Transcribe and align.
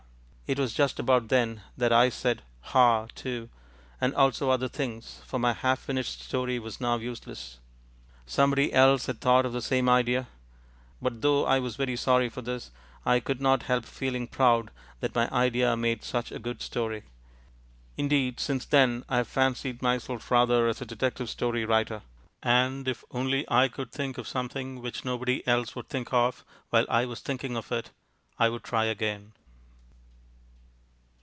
It 0.51 0.59
was 0.59 0.73
just 0.73 0.99
about 0.99 1.29
then 1.29 1.61
that 1.77 1.93
I 1.93 2.09
said 2.09 2.41
"Ha!" 2.59 3.07
too, 3.15 3.47
and 4.01 4.13
also 4.13 4.49
other 4.49 4.67
things, 4.67 5.21
for 5.25 5.39
my 5.39 5.53
half 5.53 5.79
finished 5.79 6.19
story 6.21 6.59
was 6.59 6.81
now 6.81 6.97
useless. 6.97 7.59
Somebody 8.25 8.73
else 8.73 9.05
had 9.05 9.21
thought 9.21 9.45
of 9.45 9.53
the 9.53 9.61
same 9.61 9.87
idea. 9.87 10.27
But 11.01 11.21
though 11.21 11.45
I 11.45 11.59
was 11.59 11.77
very 11.77 11.95
sorry 11.95 12.27
for 12.27 12.41
this, 12.41 12.69
I 13.05 13.21
could 13.21 13.39
not 13.39 13.63
help 13.63 13.85
feeling 13.85 14.27
proud 14.27 14.71
that 14.99 15.15
my 15.15 15.29
idea 15.31 15.77
made 15.77 16.03
such 16.03 16.33
a 16.33 16.39
good 16.47 16.61
story. 16.61 17.03
Indeed, 17.95 18.41
since 18.41 18.65
then 18.65 19.05
I 19.07 19.15
have 19.23 19.29
fancied 19.29 19.81
myself 19.81 20.29
rather 20.29 20.67
as 20.67 20.81
a 20.81 20.85
detective 20.85 21.29
story 21.29 21.63
writer, 21.63 22.01
and 22.43 22.89
if 22.89 23.05
only 23.11 23.45
I 23.49 23.69
could 23.69 23.93
think 23.93 24.17
of 24.17 24.27
something 24.27 24.81
which 24.81 25.05
nobody 25.05 25.47
else 25.47 25.77
would 25.77 25.87
think 25.87 26.11
of 26.11 26.43
while 26.71 26.85
I 26.89 27.05
was 27.05 27.21
thinking 27.21 27.55
of 27.55 27.71
it, 27.71 27.91
I 28.37 28.49
would 28.49 28.65
try 28.65 28.83
again. 28.83 29.31